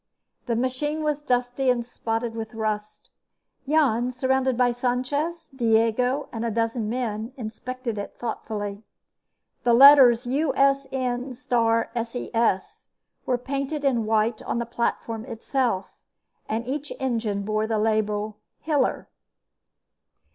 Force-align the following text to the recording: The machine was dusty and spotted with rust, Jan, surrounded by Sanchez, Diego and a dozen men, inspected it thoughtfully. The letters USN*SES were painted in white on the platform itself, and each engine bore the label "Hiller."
The 0.47 0.55
machine 0.55 1.03
was 1.03 1.21
dusty 1.21 1.69
and 1.69 1.85
spotted 1.85 2.33
with 2.33 2.55
rust, 2.55 3.11
Jan, 3.69 4.11
surrounded 4.11 4.57
by 4.57 4.71
Sanchez, 4.71 5.51
Diego 5.55 6.27
and 6.31 6.43
a 6.43 6.49
dozen 6.49 6.89
men, 6.89 7.33
inspected 7.37 7.99
it 7.99 8.17
thoughtfully. 8.17 8.81
The 9.63 9.75
letters 9.75 10.25
USN*SES 10.25 12.87
were 13.27 13.37
painted 13.37 13.85
in 13.85 14.07
white 14.07 14.41
on 14.41 14.57
the 14.57 14.65
platform 14.65 15.23
itself, 15.25 15.91
and 16.49 16.65
each 16.65 16.91
engine 16.99 17.43
bore 17.43 17.67
the 17.67 17.77
label 17.77 18.37
"Hiller." 18.61 19.07